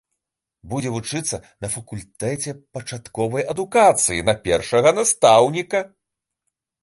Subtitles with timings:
[0.69, 5.79] Будзе вучыцца на факультэце пачатковай адукацыі на першага настаўніка.